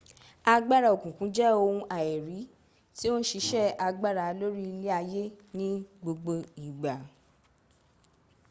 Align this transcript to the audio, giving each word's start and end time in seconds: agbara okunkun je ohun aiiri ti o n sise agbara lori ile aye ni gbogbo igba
agbara 0.53 0.87
okunkun 0.95 1.29
je 1.35 1.45
ohun 1.59 1.81
aiiri 1.97 2.39
ti 2.97 3.05
o 3.13 3.15
n 3.21 3.23
sise 3.29 3.61
agbara 3.87 4.25
lori 4.39 4.65
ile 4.73 4.89
aye 5.01 5.23
ni 5.57 5.67
gbogbo 6.01 6.33
igba 6.65 6.93